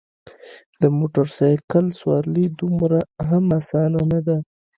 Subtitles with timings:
[0.81, 4.37] د موټرسایکل سوارلي دومره هم اسانه نده.